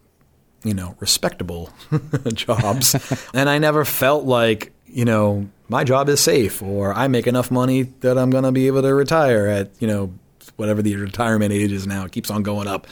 [0.64, 1.70] you know, respectable
[2.32, 3.28] jobs.
[3.34, 7.50] and I never felt like, you know, my job is safe or I make enough
[7.50, 10.14] money that I'm going to be able to retire at, you know,
[10.56, 12.04] whatever the retirement age is now.
[12.04, 12.86] It keeps on going up.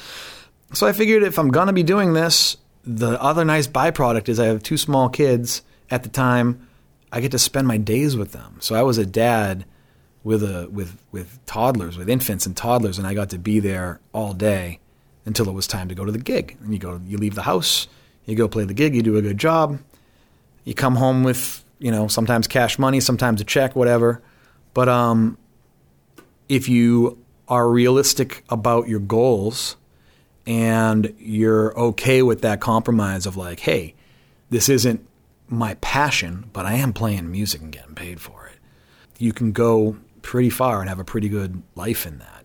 [0.73, 4.38] So I figured if I'm going to be doing this, the other nice byproduct is
[4.38, 6.68] I have two small kids at the time.
[7.12, 8.57] I get to spend my days with them.
[8.61, 9.64] So I was a dad
[10.25, 14.01] with a with with toddlers, with infants and toddlers, and I got to be there
[14.12, 14.81] all day
[15.27, 16.57] until it was time to go to the gig.
[16.61, 17.87] And you go, you leave the house,
[18.27, 19.79] you go play the gig, you do a good job,
[20.64, 24.23] you come home with you know sometimes cash money, sometimes a check, whatever.
[24.73, 25.38] But um,
[26.49, 29.77] if you are realistic about your goals
[30.47, 33.94] and you're okay with that compromise of like, hey,
[34.51, 35.07] this isn't
[35.48, 38.59] my passion, but I am playing music and getting paid for it.
[39.18, 42.44] You can go pretty far and have a pretty good life in that.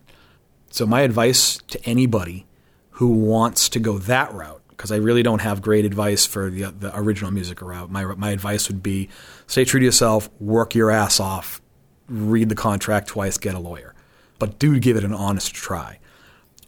[0.70, 2.46] So, my advice to anybody
[2.90, 6.70] who wants to go that route, because I really don't have great advice for the,
[6.70, 9.08] the original music route, my, my advice would be
[9.46, 11.60] stay true to yourself, work your ass off,
[12.08, 13.94] read the contract twice, get a lawyer.
[14.38, 15.98] But do give it an honest try.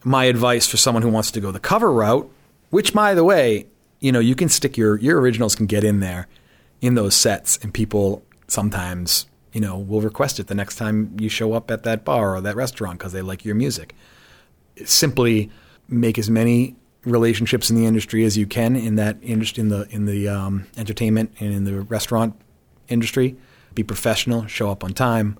[0.03, 2.29] My advice for someone who wants to go the cover route,
[2.71, 3.67] which, by the way,
[4.03, 6.27] you know, you can stick your your originals can get in there
[6.81, 11.29] in those sets, and people sometimes you know will request it the next time you
[11.29, 13.95] show up at that bar or that restaurant because they like your music.
[14.83, 15.49] Simply
[15.87, 19.87] make as many relationships in the industry as you can in that industry in the
[19.89, 22.35] in the um, entertainment and in the restaurant
[22.89, 23.37] industry.
[23.73, 25.37] Be professional, show up on time.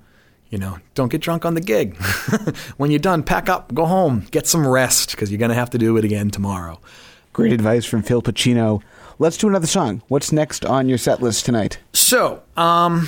[0.50, 1.98] You know, don't get drunk on the gig.
[2.78, 5.72] when you're done, pack up, go home, get some rest because you're going to have
[5.72, 6.80] to do it again tomorrow.
[7.34, 8.82] Great advice from Fil Pacino.
[9.20, 10.04] Let's do another song.
[10.08, 11.80] What's next on your set list tonight?
[11.94, 13.08] So, um,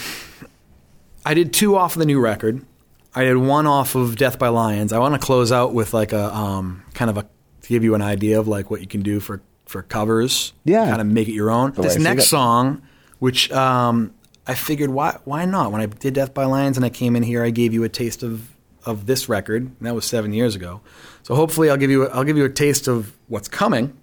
[1.26, 2.66] I did two off of the new record.
[3.14, 4.92] I did one off of Death by Lions.
[4.92, 7.24] I want to close out with like a um, kind of a
[7.62, 10.54] to give you an idea of like what you can do for for covers.
[10.64, 10.86] Yeah.
[10.90, 11.72] kind of make it your own.
[11.72, 12.82] The this next song,
[13.20, 14.14] which um,
[14.46, 15.72] I figured why why not?
[15.72, 17.90] When I did Death by Lions and I came in here, I gave you a
[17.90, 19.64] taste of of this record.
[19.64, 20.82] And that was seven years ago.
[21.24, 23.98] So hopefully, I'll give you a, I'll give you a taste of what's coming.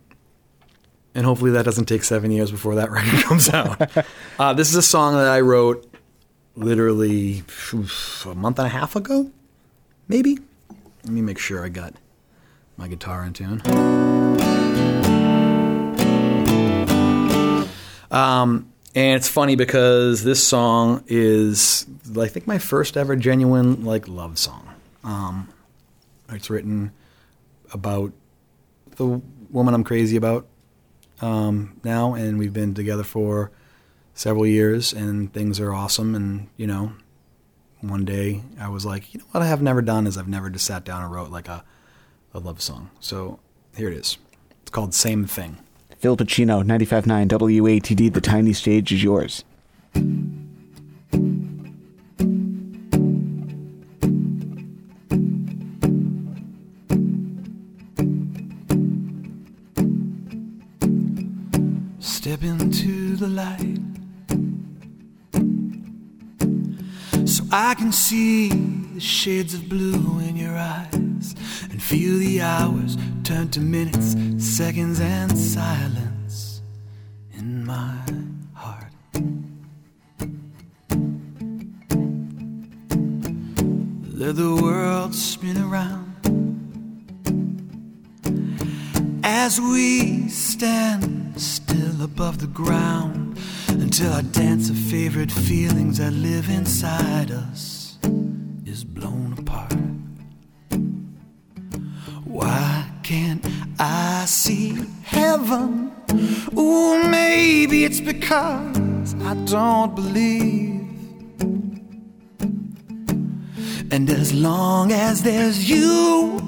[1.14, 4.04] And hopefully that doesn't take seven years before that record comes out.
[4.38, 5.88] uh, this is a song that I wrote
[6.56, 9.30] literally a month and a half ago,
[10.08, 10.38] maybe.
[11.04, 11.94] Let me make sure I got
[12.76, 13.62] my guitar in tune.
[18.10, 21.86] Um, and it's funny because this song is,
[22.18, 24.68] I think, my first ever genuine like love song.
[25.02, 25.48] Um,
[26.28, 26.92] it's written
[27.72, 28.12] about
[28.96, 29.20] the
[29.50, 30.46] woman I'm crazy about
[31.22, 33.50] um, now, and we've been together for
[34.14, 36.14] several years, and things are awesome.
[36.14, 36.92] And you know,
[37.80, 40.50] one day I was like, you know what I have never done is I've never
[40.50, 41.64] just sat down and wrote like a
[42.34, 42.90] a love song.
[43.00, 43.40] So
[43.76, 44.18] here it is.
[44.62, 45.58] It's called Same Thing.
[45.98, 48.12] Fil Pacino, 95.9 WATD.
[48.12, 49.44] The tiny stage is yours.
[62.42, 63.78] Step into the light
[67.28, 71.36] so I can see the shades of blue in your eyes
[71.70, 76.62] and feel the hours turn to minutes, seconds, and silence
[77.32, 77.96] in my
[78.54, 78.92] heart.
[84.18, 86.08] Let the world spin around
[89.22, 91.21] as we stand
[92.14, 97.96] above the ground until our dance of favorite feelings that live inside us
[98.66, 99.72] is blown apart.
[102.24, 103.42] Why can't
[103.78, 105.90] I see heaven?
[106.54, 110.82] Ooh, maybe it's because I don't believe.
[113.90, 116.41] And as long as there's you,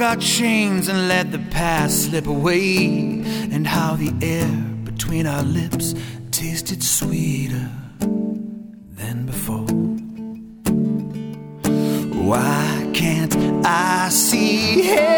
[0.00, 2.86] broke our chains and let the past slip away,
[3.52, 4.48] and how the air
[4.84, 5.94] between our lips
[6.30, 7.68] tasted sweeter
[8.96, 9.66] than before.
[12.14, 13.36] Why can't
[13.66, 15.09] I see heaven?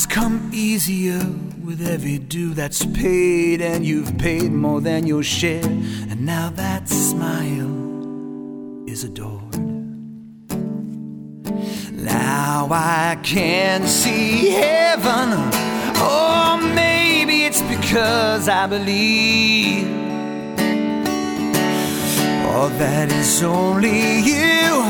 [0.00, 1.20] Smiles come easier
[1.62, 6.88] with every due that's paid, and you've paid more than your share, and now that
[6.88, 9.58] smile is adored.
[11.92, 15.32] Now I can see heaven,
[16.00, 19.86] or maybe it's because I believe.
[22.52, 24.82] Oh, that is only you,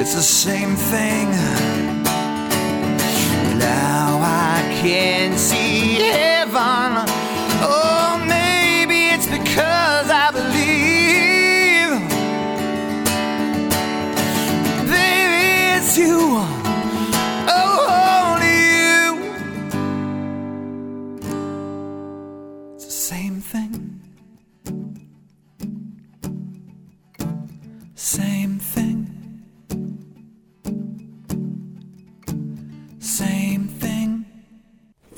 [0.00, 1.28] It's the same thing.
[3.58, 7.04] Now I can see heaven.
[7.60, 11.98] Oh, maybe it's because I believe.
[14.88, 16.57] Baby, it's you.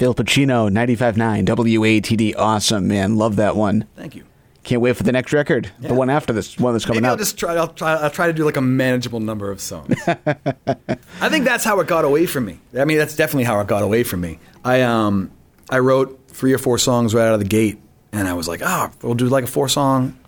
[0.01, 2.35] Fil Pacino, 95.9 WATD.
[2.39, 3.17] Awesome, man.
[3.17, 3.85] Love that one.
[3.97, 4.25] Thank you.
[4.65, 5.71] Can't wait for the next record.
[5.79, 7.19] The one after this, one that's coming Maybe I'll out.
[7.19, 7.55] just try.
[7.55, 7.97] I'll try.
[7.97, 9.95] I'll try to do like a manageable number of songs.
[10.07, 12.61] I think that's how it got away from me.
[12.75, 14.39] I mean, that's definitely how it got away from me.
[14.65, 15.31] I um,
[15.69, 17.79] I wrote three or four songs right out of the gate,
[18.11, 20.19] and I was like, ah, we'll do like a four song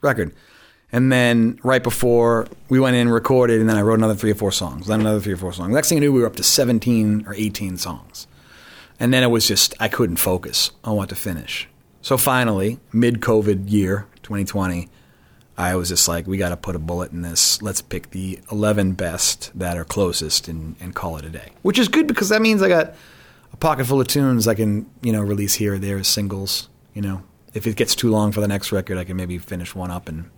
[0.00, 0.32] record.
[0.92, 4.30] And then right before we went in and recorded, and then I wrote another three
[4.30, 5.74] or four songs, then another three or four songs.
[5.74, 8.28] Next thing I knew, we were up to seventeen or eighteen songs.
[9.00, 11.68] And then it was just, I couldn't focus on what to finish.
[12.02, 14.88] So finally, mid COVID year, 2020,
[15.56, 17.60] I was just like, we got to put a bullet in this.
[17.60, 21.50] Let's pick the 11 best that are closest and, and call it a day.
[21.62, 22.94] Which is good because that means I got
[23.52, 26.68] a pocket full of tunes I can, you know, release here or there as singles.
[26.94, 27.22] You know,
[27.54, 30.08] if it gets too long for the next record, I can maybe finish one up
[30.08, 30.30] and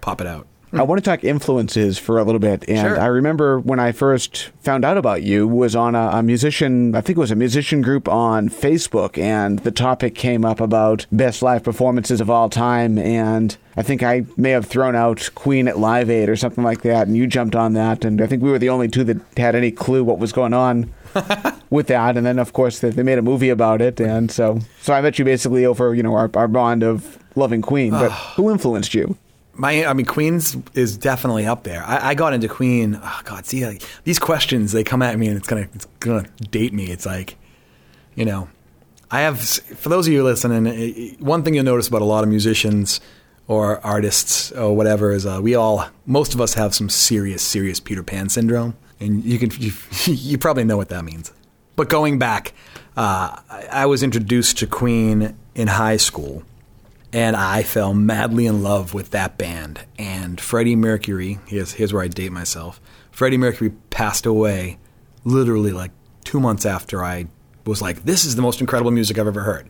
[0.00, 0.46] pop it out.
[0.72, 2.64] I want to talk influences for a little bit.
[2.68, 3.00] And Sure.
[3.00, 7.00] I remember when I first found out about you was on a, a musician, I
[7.00, 11.42] think it was a musician group on Facebook, and the topic came up about best
[11.42, 12.98] live performances of all time.
[12.98, 16.82] And I think I may have thrown out Queen at Live Aid or something like
[16.82, 18.04] that, and you jumped on that.
[18.04, 20.54] And I think we were the only two that had any clue what was going
[20.54, 20.92] on.
[21.70, 24.60] with that, and then of course they, they made a movie about it, and so
[24.80, 27.90] so I met you basically over you know our, our bond of loving Queen.
[27.90, 29.16] But who influenced you?
[29.54, 31.82] My, I mean, Queen's is definitely up there.
[31.84, 32.98] I, I got into Queen.
[33.02, 36.26] Oh God, see, like, these questions they come at me, and it's gonna, it's gonna
[36.50, 36.86] date me.
[36.86, 37.36] It's like,
[38.14, 38.48] you know,
[39.10, 39.40] I have.
[39.40, 43.00] For those of you listening, one thing you'll notice about a lot of musicians
[43.50, 47.80] or artists or whatever is uh, we all, most of us have some serious, serious
[47.80, 49.72] Peter Pan syndrome, and you can, you,
[50.06, 51.32] you probably know what that means.
[51.74, 52.52] But going back,
[52.96, 53.40] uh,
[53.72, 56.44] I was introduced to Queen in high school
[57.12, 59.80] and I fell madly in love with that band.
[59.98, 62.80] And Freddie Mercury, here's, here's where I date myself.
[63.10, 64.78] Freddie Mercury passed away
[65.24, 65.90] literally like
[66.24, 67.26] two months after I
[67.66, 69.68] was like, this is the most incredible music I've ever heard.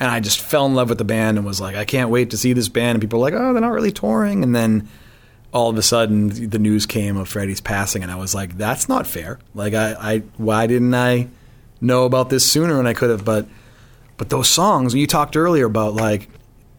[0.00, 2.30] And I just fell in love with the band and was like, I can't wait
[2.30, 2.96] to see this band.
[2.96, 4.42] And people were like, oh, they're not really touring.
[4.42, 4.88] And then
[5.52, 8.88] all of a sudden, the news came of Freddie's passing, and I was like, that's
[8.88, 9.38] not fair.
[9.54, 11.28] Like, I, I why didn't I
[11.80, 12.78] know about this sooner?
[12.78, 13.46] And I could have, but
[14.16, 16.28] but those songs you talked earlier about like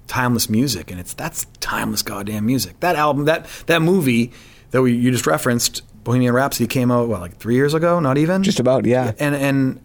[0.08, 2.80] timeless music, and it's that's timeless goddamn music.
[2.80, 4.32] That album, that that movie
[4.72, 8.18] that we, you just referenced, Bohemian Rhapsody, came out what like three years ago, not
[8.18, 9.14] even Just about, yeah.
[9.20, 9.82] And and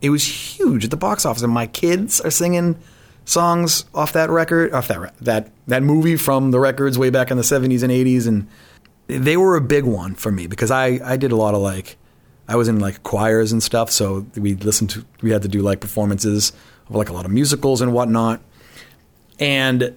[0.00, 2.78] it was huge at the box office, and my kids are singing
[3.24, 7.36] songs off that record, off that that that movie from the records way back in
[7.36, 8.46] the seventies and eighties, and
[9.06, 11.96] they were a big one for me because I I did a lot of like
[12.48, 15.62] I was in like choirs and stuff, so we listened to we had to do
[15.62, 16.52] like performances
[16.88, 18.40] of like a lot of musicals and whatnot,
[19.40, 19.96] and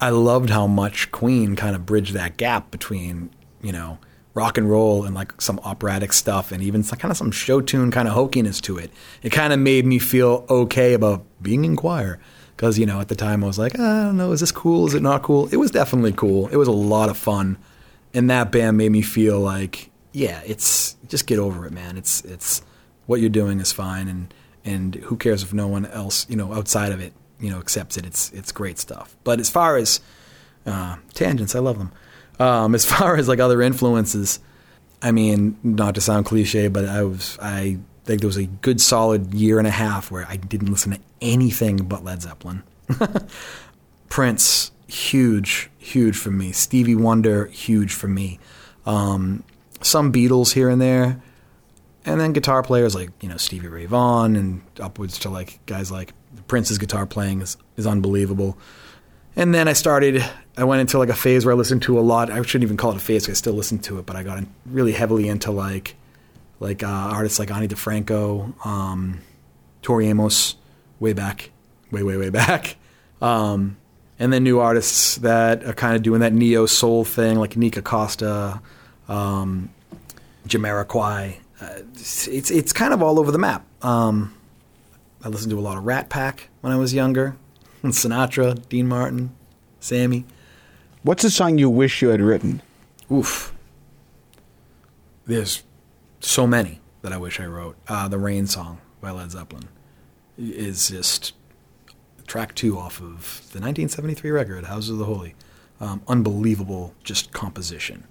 [0.00, 3.98] I loved how much Queen kind of bridged that gap between you know
[4.32, 7.60] rock and roll and like some operatic stuff and even some, kind of some show
[7.60, 8.90] tune kind of hokiness to it.
[9.22, 12.20] It kind of made me feel okay about being in choir.
[12.56, 14.86] Because you know at the time I was like I don't know is this cool?
[14.86, 15.48] Is it not cool?
[15.48, 16.48] It was definitely cool.
[16.48, 17.58] It was a lot of fun.
[18.12, 21.96] And that band made me feel like yeah it's just get over it man.
[21.96, 22.62] It's it's
[23.06, 26.52] what you're doing is fine and and who cares if no one else you know
[26.52, 30.00] outside of it you know accepts it it's it's great stuff but as far as
[30.66, 31.92] uh, tangents I love them
[32.38, 34.40] um, as far as like other influences
[35.02, 38.80] I mean not to sound cliche but I was I think there was a good
[38.80, 42.62] solid year and a half where I didn't listen to anything but Led Zeppelin.
[44.08, 46.52] Prince, huge, huge for me.
[46.52, 48.40] Stevie Wonder, huge for me.
[48.84, 49.44] Um,
[49.80, 51.22] some Beatles here and there.
[52.04, 55.92] And then guitar players like, you know, Stevie Ray Vaughan and upwards to like guys
[55.92, 56.12] like
[56.46, 58.58] Prince's guitar playing is, is unbelievable.
[59.36, 60.24] And then I started,
[60.56, 62.30] I went into like a phase where I listened to a lot.
[62.30, 64.44] I shouldn't even call it a phase, I still listen to it, but I got
[64.66, 65.96] really heavily into like
[66.58, 69.20] like uh, artists like Ani DiFranco, um,
[69.80, 70.56] Tori Amos,
[70.98, 71.50] way back,
[71.90, 72.76] way, way, way back.
[73.22, 73.76] Um,
[74.18, 77.82] and then new artists that are kind of doing that neo soul thing, like Nikka
[77.82, 78.62] Costa,
[79.08, 79.68] um.
[81.60, 83.66] Uh, it's it's kind of all over the map.
[83.84, 84.34] Um,
[85.22, 87.36] I listened to a lot of Rat Pack when I was younger,
[87.84, 89.34] Sinatra, Dean Martin,
[89.78, 90.24] Sammy.
[91.02, 92.62] What's a song you wish you had written?
[93.12, 93.54] Oof.
[95.26, 95.62] There's
[96.20, 97.76] so many that I wish I wrote.
[97.88, 99.68] Uh, the Rain song by Led Zeppelin
[100.38, 101.34] is just
[102.26, 105.34] track two off of the 1973 record, Houses of the Holy.
[105.80, 108.06] Um, unbelievable, just composition.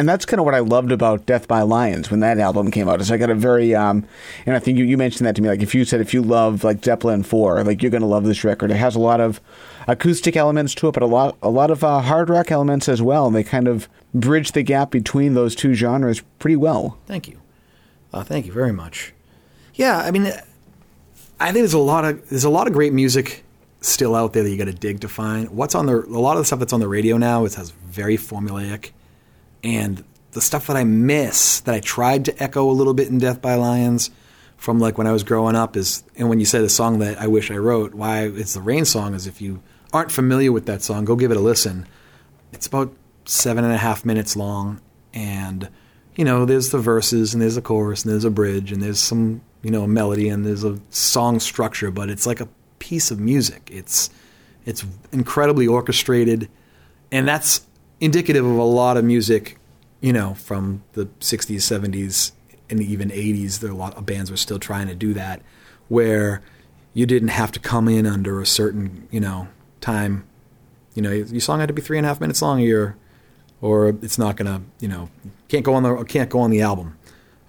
[0.00, 2.88] And that's kind of what I loved about Death by Lions when that album came
[2.88, 3.02] out.
[3.02, 4.06] Is I got a very, um,
[4.46, 5.50] and I think you, you mentioned that to me.
[5.50, 8.42] Like if you said if you love like Zeppelin four, like you're to love this
[8.42, 8.70] record.
[8.70, 9.42] It has a lot of
[9.86, 13.02] acoustic elements to it, but a lot a lot of uh, hard rock elements as
[13.02, 13.26] well.
[13.26, 16.96] And they kind of bridge the gap between those two genres pretty well.
[17.04, 17.38] Thank you.
[18.10, 19.12] Uh, thank you very much.
[19.74, 20.32] Yeah, I mean,
[21.38, 23.44] I think there's a lot of there's a lot of great music
[23.82, 25.50] still out there that you got to dig to find.
[25.50, 27.68] What's on the a lot of the stuff that's on the radio now it has
[27.68, 28.92] very formulaic,
[29.62, 33.18] and the stuff that I miss that I tried to echo a little bit in
[33.18, 34.10] Death by Lions
[34.56, 37.18] from like when I was growing up is and when you said a song that
[37.18, 40.66] I wish I wrote, why it's the Rain song is if you aren't familiar with
[40.66, 41.86] that song, go give it a listen.
[42.52, 42.92] It's about
[43.24, 44.80] seven and a half minutes long,
[45.14, 45.68] and
[46.14, 48.98] you know, there's the verses and there's a chorus and there's a bridge and there's
[48.98, 52.48] some, you know, a melody and there's a song structure, but it's like a
[52.78, 53.70] piece of music.
[53.72, 54.10] It's
[54.66, 56.50] it's incredibly orchestrated,
[57.10, 57.66] and that's
[58.00, 59.58] indicative of a lot of music,
[60.00, 62.32] you know, from the 60s, 70s,
[62.68, 63.60] and even 80s.
[63.60, 65.42] There are a lot of bands were still trying to do that,
[65.88, 66.42] where
[66.94, 69.48] you didn't have to come in under a certain, you know,
[69.80, 70.26] time.
[70.94, 72.60] You know, your song had to be three and a half minutes long.
[72.60, 72.96] Your
[73.60, 75.08] or it's not gonna, you know,
[75.48, 76.96] can't go on the can't go on the album.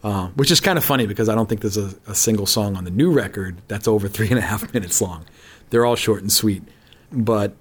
[0.03, 2.75] Uh, which is kind of funny because I don't think there's a, a, single song
[2.75, 5.25] on the new record that's over three and a half minutes long.
[5.69, 6.63] They're all short and sweet,
[7.11, 7.55] but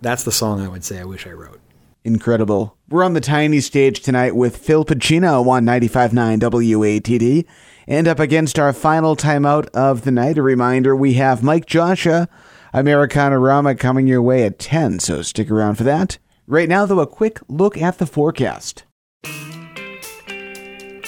[0.00, 1.60] that's the song I would say I wish I wrote.
[2.04, 2.76] Incredible.
[2.88, 7.44] We're on the tiny stage tonight with Fil Pacino on 95.9 WATD.
[7.86, 12.28] And up against our final timeout of the night, a reminder we have Mike Joshua,
[12.72, 16.18] Americana Rama coming your way at 10, so stick around for that.
[16.46, 18.84] Right now, though, a quick look at the forecast.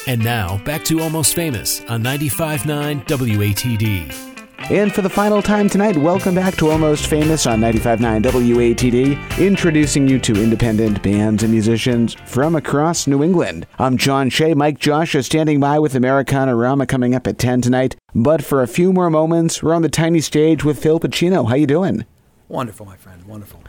[0.07, 4.32] And now, back to Almost Famous on 95.9 WATD.
[4.59, 10.09] And for the final time tonight, welcome back to Almost Famous on 95.9 WATD, introducing
[10.09, 13.67] you to independent bands and musicians from across New England.
[13.79, 17.61] I'm John Shea, Mike Josh is standing by with Americana Rama coming up at 10
[17.61, 17.97] tonight.
[18.15, 21.49] But for a few more moments, we're on the tiny stage with Fil Pacino.
[21.49, 22.05] How you doing?
[22.49, 23.25] Wonderful, my friend.
[23.25, 23.63] Wonderful.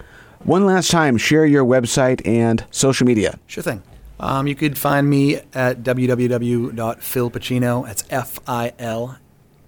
[0.43, 3.39] One last time, share your website and social media.
[3.47, 3.81] Sure thing.
[4.19, 7.85] Um, you could find me at www.filpacino.
[7.85, 9.17] That's F I L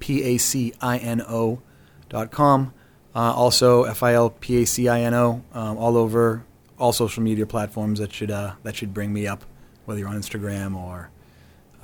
[0.06, 1.62] P A C I N O
[2.10, 2.74] dot com.
[3.16, 6.44] Uh, also, F I L P A C I N O um, all over
[6.78, 7.98] all social media platforms.
[7.98, 9.46] That should uh, that should bring me up,
[9.86, 11.10] whether you're on Instagram or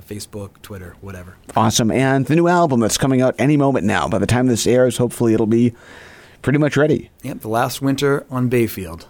[0.08, 1.36] Facebook, Twitter, whatever.
[1.56, 1.90] Awesome.
[1.90, 4.06] And the new album that's coming out any moment now.
[4.06, 5.74] By the time this airs, hopefully it'll be
[6.42, 7.10] pretty much ready.
[7.22, 9.08] Yep, the last winter on Bayfield.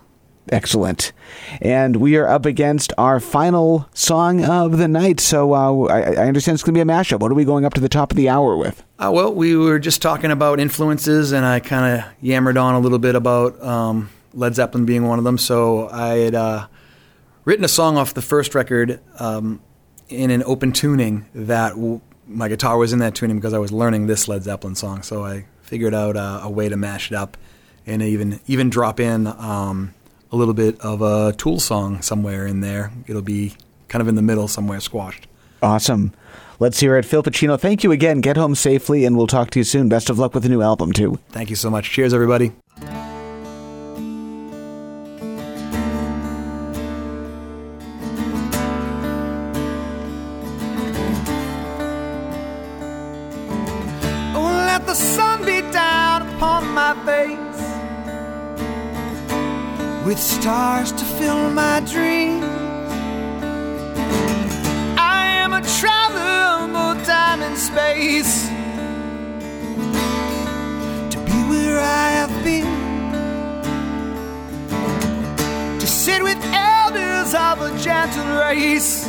[0.48, 1.12] Excellent.
[1.60, 5.20] And we are up against our final song of the night.
[5.20, 7.20] So uh, I, I, understand it's going to be a mashup.
[7.20, 8.82] What are we going up to the top of the hour with?
[8.98, 12.80] Uh, well, we were just talking about influences, and I kind of yammered on a
[12.80, 15.38] little bit about um, Led Zeppelin being one of them.
[15.38, 16.66] So I had uh,
[17.44, 19.60] written a song off the first record um,
[20.08, 23.70] in an open tuning that w- my guitar was in that tuning because I was
[23.70, 25.02] learning this Led Zeppelin song.
[25.02, 27.36] So I figured out a way to mash it up
[27.86, 29.94] and even even drop in um,
[30.32, 32.90] a little bit of a Tool song somewhere in there.
[33.06, 33.54] It'll be
[33.88, 35.28] kind of in the middle somewhere, squashed.
[35.62, 36.12] Awesome.
[36.58, 37.04] Let's hear it.
[37.04, 38.20] Fil Pacino, thank you again.
[38.20, 39.88] Get home safely, and we'll talk to you soon.
[39.88, 41.18] Best of luck with the new album, too.
[41.30, 41.90] Thank you so much.
[41.90, 42.52] Cheers, everybody.
[60.12, 62.44] With stars to fill my dreams.
[64.98, 68.46] I am a traveler time and space
[71.12, 72.66] to be where I have been,
[75.80, 79.04] to sit with elders of a gentle race.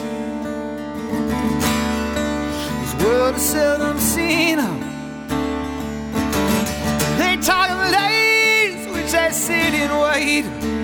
[2.80, 4.60] This world is seldom seen.
[7.20, 10.83] They talk of days which they sit and wait.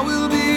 [0.00, 0.49] All will be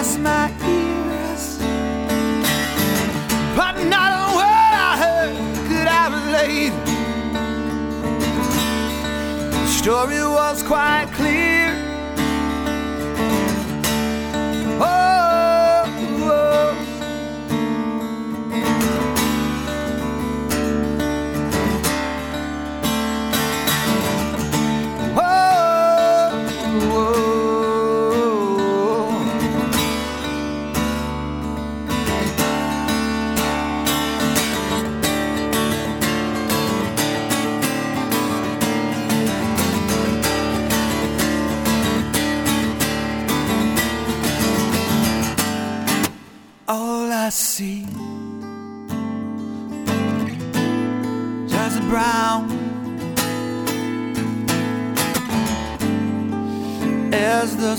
[0.00, 1.58] caress my ears.
[3.56, 5.36] But not a word I heard
[5.68, 6.74] could I relate.
[9.52, 11.59] The story was quite clear.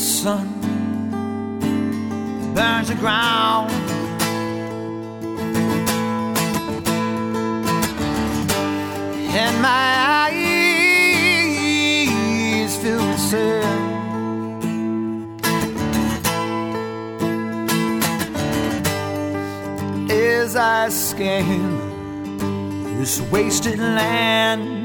[0.02, 0.48] Sun
[2.56, 3.72] burns the ground.
[9.44, 9.96] And my
[12.66, 13.92] eyes fill with sand.
[20.12, 21.78] As I scan
[22.98, 24.81] this wasted land.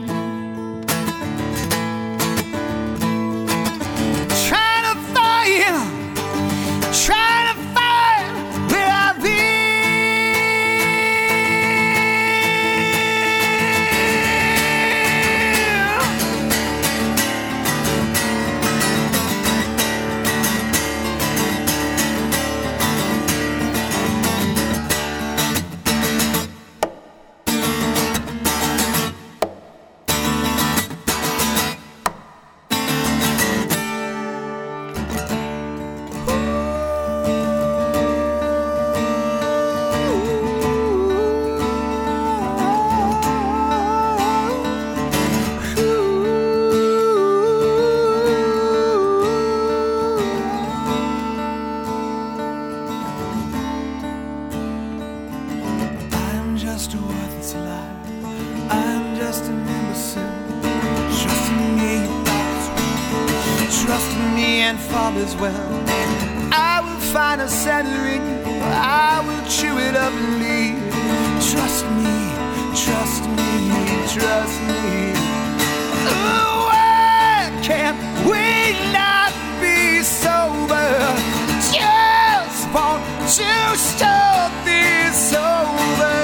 [83.36, 86.16] To start this over.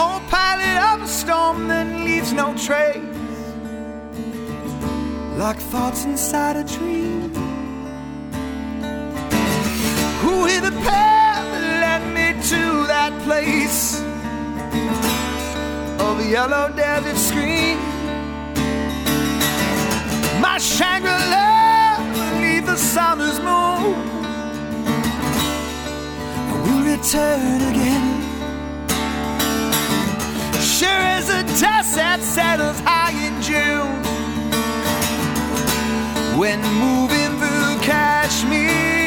[0.00, 0.20] Oh,
[1.00, 2.96] a storm that leaves no trace,
[5.36, 7.32] like thoughts inside a dream.
[10.22, 14.07] Who hit the path that led me to that place
[16.18, 17.78] of a yellow desert screen?
[20.40, 23.94] My Shangri-La beneath the summer's moon.
[26.48, 28.18] I will return again
[30.60, 34.02] sure as the dust that settles high in June.
[36.38, 38.97] When moving through Kashmir.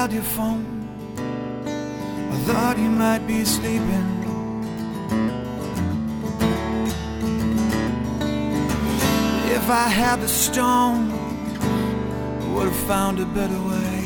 [0.00, 0.64] Dialed your phone,
[2.32, 4.08] I thought you might be sleeping.
[9.56, 11.10] If I had the stone,
[12.40, 14.00] I would have found a better way.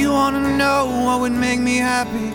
[0.00, 2.32] You wanna know what would make me happy?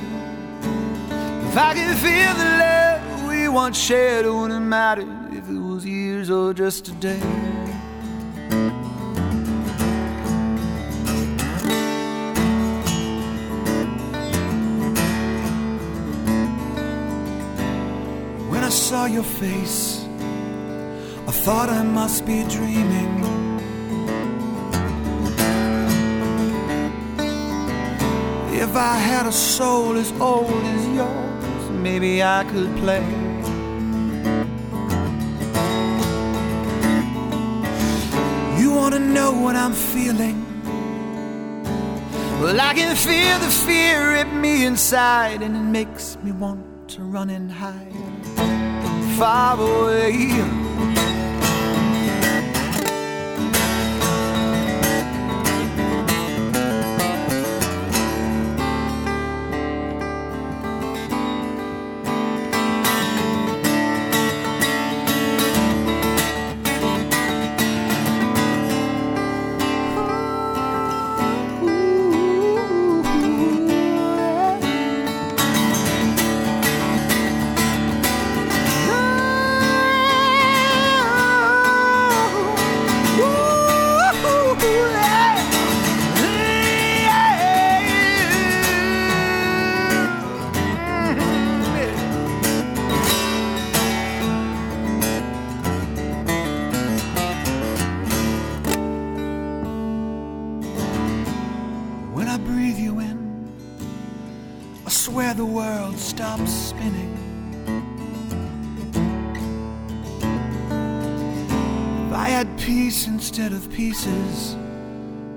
[1.49, 5.85] If I could feel the love we once shared, it wouldn't matter if it was
[5.85, 7.64] years or just a day.
[19.11, 20.05] Your face,
[21.27, 23.13] I thought I must be dreaming.
[28.53, 33.05] If I had a soul as old as yours, maybe I could play.
[38.59, 40.45] You wanna know what I'm feeling?
[42.41, 47.01] Well, I can feel the fear rip me inside, and it makes me want to
[47.01, 47.94] run and hide
[49.17, 50.64] far away.
[113.55, 114.57] Of pieces,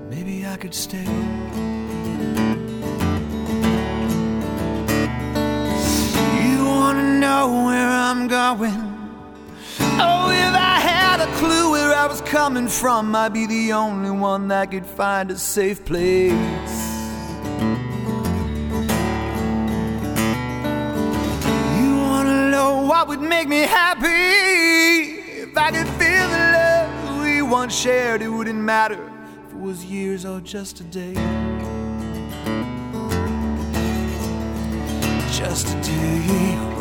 [0.09, 1.05] maybe I could stay.
[6.43, 8.81] You wanna know where I'm going?
[9.79, 14.11] Oh, if I had a clue where I was coming from, I'd be the only
[14.11, 16.78] one that could find a safe place.
[27.59, 29.11] Once shared, it wouldn't matter
[29.45, 31.13] if it was years or just a day.
[35.33, 36.78] Just a day.